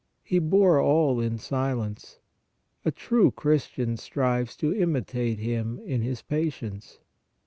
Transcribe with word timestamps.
He 0.23 0.39
bore 0.39 0.81
all 0.81 1.19
in 1.19 1.37
silence. 1.37 2.17
A 2.83 2.89
true 2.89 3.29
Christian 3.29 3.97
strives 3.97 4.55
to 4.57 4.71
imi 4.71 5.05
tate 5.05 5.37
Him 5.37 5.77
in 5.85 6.01
His 6.01 6.23
patience. 6.23 6.97